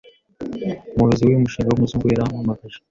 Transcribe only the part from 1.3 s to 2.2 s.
mushinga w’umuzungu